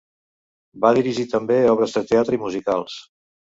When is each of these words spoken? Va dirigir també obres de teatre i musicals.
Va 0.85 0.91
dirigir 0.99 1.27
també 1.35 1.59
obres 1.75 1.95
de 1.99 2.05
teatre 2.15 2.39
i 2.41 2.43
musicals. 2.47 2.99